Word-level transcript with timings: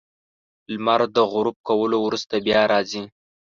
•لمر 0.71 1.01
د 1.15 1.17
غروب 1.31 1.57
کولو 1.67 1.97
وروسته 2.05 2.35
بیا 2.45 2.61
راځي. 2.71 3.03